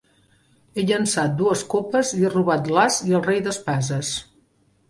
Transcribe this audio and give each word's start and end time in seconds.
He 0.79 0.85
llençat 0.91 1.35
dues 1.41 1.61
copes 1.75 2.13
i 2.21 2.23
he 2.23 2.33
robat 2.37 2.73
l'as 2.79 2.99
i 3.11 3.17
el 3.21 3.25
rei 3.29 3.47
d'espases. 3.49 4.15